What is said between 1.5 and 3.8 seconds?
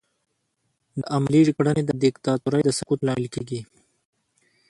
کړنې د دیکتاتورۍ د سقوط لامل کیږي.